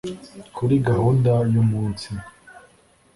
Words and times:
Kuri 0.55 0.75
gahunda 0.89 1.31
y’umunsi 1.53 2.09